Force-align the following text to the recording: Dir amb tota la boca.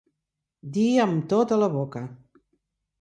Dir 0.77 0.87
amb 1.03 1.27
tota 1.35 1.59
la 1.65 1.69
boca. 1.77 2.05